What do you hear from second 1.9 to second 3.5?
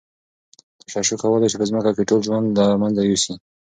کې ټول ژوند له منځه یوسي.